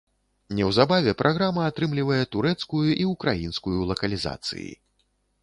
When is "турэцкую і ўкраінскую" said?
2.37-3.77